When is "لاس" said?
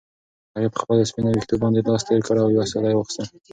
1.87-2.01